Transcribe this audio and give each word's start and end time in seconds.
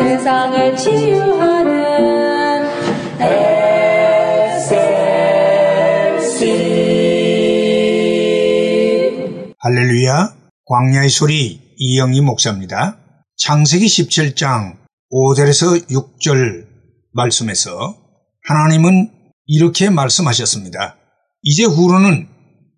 세상을 0.00 0.76
치유하는 0.78 2.64
SLC 6.10 6.44
할렐루야 9.58 10.34
광야의 10.64 11.10
소리 11.10 11.60
이영희 11.76 12.22
목사입니다. 12.22 12.96
창세기 13.36 13.84
17장 13.84 14.78
5절에서 15.12 15.86
6절 15.90 16.64
말씀에서 17.12 17.94
하나님은 18.48 19.10
이렇게 19.44 19.90
말씀하셨습니다. 19.90 20.96
이제 21.42 21.64
후로는 21.64 22.26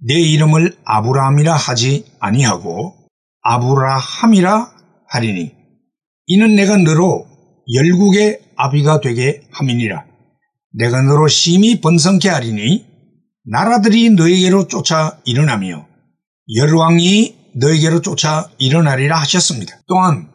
내 0.05 0.15
이름을 0.15 0.77
아브라함이라 0.85 1.55
하지 1.55 2.05
아니하고 2.19 2.97
아브라함이라 3.43 4.73
하리니 5.07 5.62
이는 6.27 6.55
내가 6.55 6.77
너로 6.77 7.27
열국의 7.73 8.41
아비가 8.57 9.01
되게 9.01 9.43
함이니라. 9.51 10.05
내가 10.75 11.03
너로 11.03 11.29
심히 11.29 11.81
번성케 11.81 12.29
하리니 12.29 12.87
나라들이 13.45 14.11
너에게로 14.11 14.69
쫓아 14.69 15.19
일어나며 15.25 15.87
열왕이 16.57 17.37
너에게로 17.57 18.01
쫓아 18.03 18.49
일어나리라 18.59 19.21
하셨습니다. 19.21 19.77
또한 19.89 20.29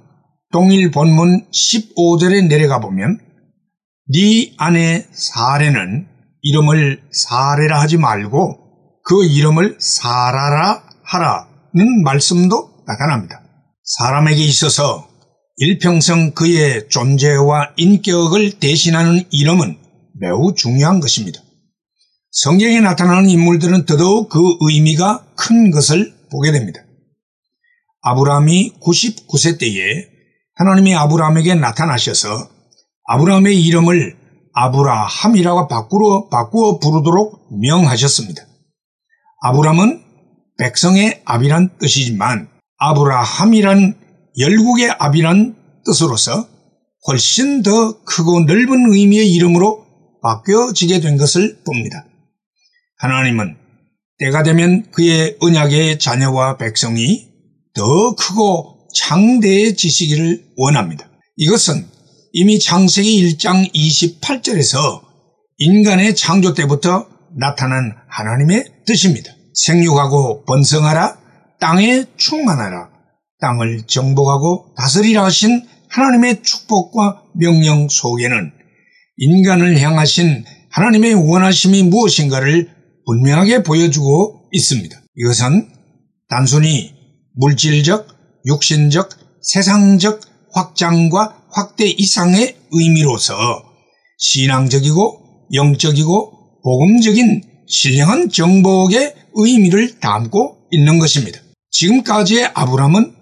동일 0.52 0.92
본문 0.92 1.48
15절에 1.52 2.48
내려가 2.48 2.80
보면 2.80 3.20
네 4.14 4.54
아내 4.58 5.06
사례는 5.12 6.08
이름을 6.42 7.02
사례라 7.12 7.81
하지 7.81 7.98
말고 7.98 8.58
그 9.04 9.26
이름을 9.26 9.78
사라라 9.80 10.84
하라는 11.04 12.04
말씀도 12.04 12.84
나타납니다. 12.86 13.42
사람에게 13.84 14.44
있어서 14.44 15.08
일평생 15.59 16.33
그의 16.36 16.88
존재와 16.88 17.73
인격을 17.77 18.59
대신하는 18.59 19.23
이름은 19.31 19.75
매우 20.19 20.53
중요한 20.53 21.00
것입니다. 21.00 21.39
성경에 22.30 22.80
나타나는 22.80 23.27
인물들은 23.27 23.88
더더욱 23.88 24.30
그 24.30 24.39
의미가 24.61 25.25
큰 25.35 25.72
것을 25.72 26.13
보게 26.31 26.52
됩니다. 26.52 26.81
아브라함이 28.02 28.73
99세 28.80 29.59
때에 29.59 30.05
하나님이 30.53 30.94
아브라함에게 30.94 31.55
나타나셔서 31.55 32.50
아브라함의 33.05 33.59
이름을 33.66 34.16
아브라함이라고 34.53 35.67
바꾸어, 35.67 36.30
바꾸어 36.30 36.78
부르도록 36.78 37.47
명하셨습니다. 37.59 38.44
아브라함은 39.41 40.03
백성의 40.59 41.23
아비란 41.25 41.80
뜻이지만 41.80 42.47
아브라함이란 42.78 43.97
열국의 44.38 44.92
아비란 45.00 45.56
뜻으로서 45.86 46.48
훨씬 47.08 47.64
더 47.64 48.04
크고 48.04 48.42
넓은 48.42 48.94
의미의 48.94 49.32
이름으로 49.34 49.86
바뀌어지게 50.22 51.00
된 51.00 51.18
것을 51.18 51.60
봅니다. 51.64 52.06
하나님은 52.98 53.56
때가 54.20 54.44
되면 54.44 54.90
그의 54.92 55.38
언약의 55.40 56.00
자녀와 56.00 56.58
백성이 56.58 57.28
더 57.74 58.16
크고 58.16 58.88
창대해지시기를 58.96 60.54
원합니다. 60.58 61.10
이것은 61.38 61.88
이미 62.34 62.60
창세기 62.60 63.38
1장 63.38 63.72
28절에서 63.74 65.02
인간의 65.58 66.16
창조 66.16 66.54
때부터 66.54 67.08
나타난 67.38 67.96
하나님의 68.10 68.66
뜻입니다. 68.86 69.32
생육하고 69.54 70.46
번성하라, 70.46 71.18
땅에 71.60 72.06
충만하라, 72.18 72.90
땅을 73.40 73.84
정복하고 73.88 74.74
다스리라 74.76 75.26
하신 75.26 75.66
하나님의 75.90 76.44
축복과 76.44 77.24
명령 77.36 77.88
속에는 77.90 78.52
인간을 79.18 79.80
향하신 79.80 80.44
하나님의 80.70 81.14
원하심이 81.14 81.84
무엇인가를 81.84 82.70
분명하게 83.06 83.64
보여주고 83.64 84.50
있습니다. 84.52 85.02
이것은 85.16 85.70
단순히 86.30 86.94
물질적, 87.36 88.08
육신적, 88.46 89.09
세상적 89.42 90.22
확장과 90.53 91.44
확대 91.52 91.86
이상의 91.86 92.56
의미로서 92.72 93.36
신앙적이고 94.18 95.47
영적이고 95.53 96.62
복음적인 96.64 97.44
신령한 97.68 98.30
정복의 98.30 99.14
의미를 99.36 100.00
담고 100.00 100.58
있는 100.72 101.00
것입니다. 101.00 101.40
지금까지의 101.72 102.52
아브람은 102.53 103.16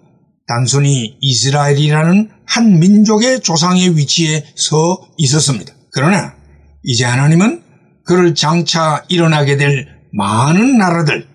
단순히 0.47 1.17
이스라엘이라는 1.21 2.29
한 2.45 2.79
민족의 2.79 3.41
조상의 3.41 3.97
위치에 3.97 4.43
서 4.55 4.99
있었습니다. 5.17 5.73
그러나 5.91 6.35
이제 6.83 7.03
하나님은 7.03 7.63
그를 8.05 8.35
장차 8.35 9.03
일어나게 9.07 9.57
될 9.57 9.87
많은 10.13 10.77
나라들, 10.77 11.27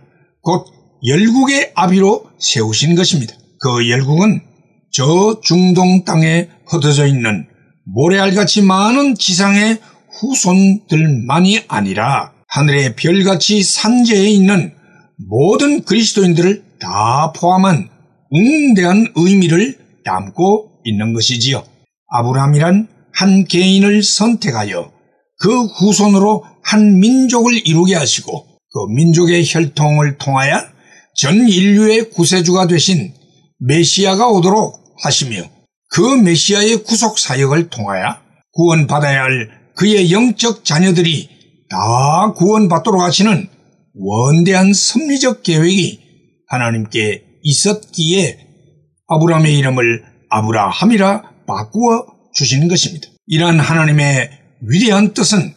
곧 0.42 0.66
열국의 1.06 1.72
아비로 1.74 2.26
세우신 2.38 2.94
것입니다. 2.94 3.34
그 3.58 3.90
열국은 3.90 4.42
저 4.92 5.40
중동 5.42 6.04
땅에 6.04 6.48
흩어져 6.66 7.06
있는 7.06 7.46
모래알같이 7.84 8.62
많은 8.62 9.16
지상의 9.16 9.80
후손들만이 10.12 11.64
아니라 11.68 12.32
하늘의 12.48 12.96
별같이 12.96 13.62
산재에 13.62 14.28
있는 14.28 14.72
모든 15.28 15.84
그리스도인들을 15.84 16.64
다 16.80 17.32
포함한 17.36 17.88
웅대한 18.30 19.12
의미를 19.16 19.76
담고 20.04 20.82
있는 20.84 21.12
것이지요. 21.12 21.64
아브라함이란 22.08 22.88
한 23.12 23.44
개인을 23.44 24.02
선택하여 24.02 24.92
그 25.38 25.64
후손으로 25.66 26.44
한 26.62 26.98
민족을 27.00 27.66
이루게 27.66 27.94
하시고 27.94 28.44
그 28.44 28.92
민족의 28.94 29.44
혈통을 29.46 30.18
통하여 30.18 30.60
전 31.16 31.48
인류의 31.48 32.10
구세주가 32.10 32.66
되신 32.66 33.12
메시아가 33.58 34.28
오도록 34.28 34.78
하시며 35.02 35.42
그 35.90 36.00
메시아의 36.00 36.84
구속 36.84 37.18
사역을 37.18 37.68
통하여 37.68 38.16
구원받아야 38.52 39.22
할 39.22 39.50
그의 39.76 40.12
영적 40.12 40.64
자녀들이 40.64 41.28
다 41.68 42.32
구원받도록 42.36 43.00
하시는 43.00 43.48
원대한 43.94 44.72
섭리적 44.72 45.42
계획이 45.42 46.00
하나님께 46.48 47.29
있었기에 47.42 48.46
아브라함의 49.08 49.58
이름을 49.58 50.04
아브라함이라 50.30 51.22
바꾸어 51.46 52.06
주시는 52.34 52.68
것입니다. 52.68 53.08
이러한 53.26 53.58
하나님의 53.58 54.30
위대한 54.62 55.14
뜻은 55.14 55.54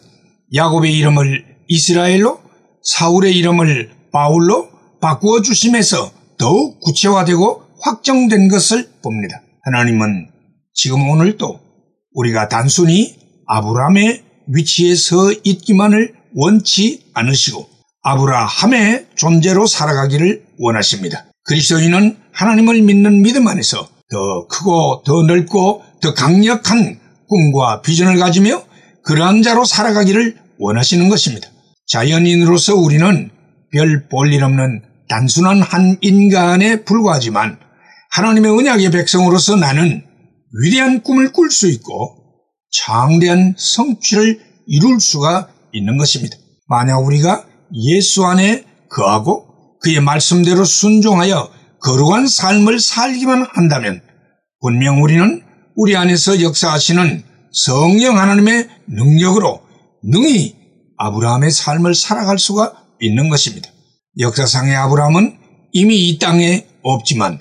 야곱의 0.54 0.96
이름을 0.96 1.44
이스라엘로 1.68 2.40
사울의 2.82 3.36
이름을 3.36 3.90
바울로 4.12 4.68
바꾸어 5.00 5.42
주심에서 5.42 6.12
더욱 6.38 6.80
구체화되고 6.80 7.62
확정된 7.80 8.48
것을 8.48 8.88
봅니다. 9.02 9.42
하나님은 9.62 10.30
지금 10.74 11.08
오늘도 11.08 11.60
우리가 12.12 12.48
단순히 12.48 13.16
아브라함의 13.46 14.22
위치에 14.48 14.94
서 14.94 15.32
있기만을 15.44 16.14
원치 16.34 17.10
않으시고 17.14 17.68
아브라함의 18.02 19.06
존재로 19.14 19.66
살아가기를 19.66 20.44
원하십니다. 20.58 21.26
그리스도인은 21.44 22.16
하나님을 22.32 22.82
믿는 22.82 23.22
믿음 23.22 23.46
안에서 23.48 23.88
더 24.10 24.46
크고 24.48 25.02
더 25.04 25.22
넓고 25.22 25.82
더 26.00 26.14
강력한 26.14 26.98
꿈과 27.28 27.82
비전을 27.82 28.18
가지며 28.18 28.62
그러한 29.02 29.42
자로 29.42 29.64
살아가기를 29.64 30.36
원하시는 30.58 31.08
것입니다. 31.08 31.48
자연인으로서 31.86 32.74
우리는 32.76 33.30
별 33.72 34.08
볼 34.08 34.32
일 34.32 34.44
없는 34.44 34.82
단순한 35.08 35.60
한 35.60 35.98
인간에 36.00 36.84
불과하지만 36.84 37.58
하나님의 38.12 38.50
언약의 38.50 38.90
백성으로서 38.90 39.56
나는 39.56 40.02
위대한 40.62 41.02
꿈을 41.02 41.32
꿀 41.32 41.50
수 41.50 41.68
있고 41.68 42.16
장대한 42.70 43.54
성취를 43.58 44.40
이룰 44.66 45.00
수가 45.00 45.48
있는 45.72 45.98
것입니다. 45.98 46.36
만약 46.68 46.98
우리가 47.00 47.44
예수 47.74 48.24
안에 48.24 48.64
거하고 48.88 49.46
그의 49.84 50.00
말씀대로 50.00 50.64
순종하여 50.64 51.50
거룩한 51.82 52.26
삶을 52.26 52.80
살기만 52.80 53.46
한다면 53.52 54.00
분명 54.60 55.02
우리는 55.02 55.42
우리 55.76 55.94
안에서 55.94 56.40
역사하시는 56.40 57.22
성령 57.52 58.18
하나님의 58.18 58.68
능력으로 58.88 59.60
능히 60.02 60.56
아브라함의 60.96 61.50
삶을 61.50 61.94
살아갈 61.94 62.38
수가 62.38 62.72
있는 62.98 63.28
것입니다. 63.28 63.68
역사상의 64.18 64.74
아브라함은 64.74 65.36
이미 65.72 66.08
이 66.08 66.18
땅에 66.18 66.66
없지만 66.82 67.40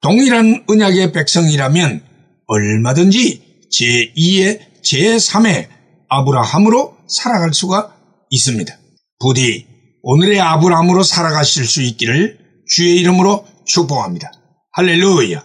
동일한 0.00 0.64
언약의 0.66 1.12
백성이라면 1.12 2.02
얼마든지 2.46 3.68
제2의 3.70 4.60
제3의 4.82 5.68
아브라함으로 6.08 6.96
살아갈 7.06 7.52
수가 7.52 7.94
있습니다. 8.30 8.74
부디 9.20 9.71
오늘의 10.02 10.40
아브라함으로 10.40 11.04
살아가실 11.04 11.64
수 11.64 11.80
있기를 11.82 12.38
주의 12.66 12.96
이름으로 12.98 13.46
축복합니다. 13.64 14.32
할렐루야. 14.72 15.44